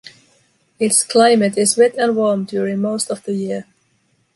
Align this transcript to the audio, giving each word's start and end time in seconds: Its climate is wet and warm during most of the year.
Its 0.79 1.03
climate 1.03 1.55
is 1.59 1.77
wet 1.77 1.93
and 1.95 2.15
warm 2.15 2.43
during 2.45 2.81
most 2.81 3.11
of 3.11 3.21
the 3.23 3.33
year. 3.33 3.65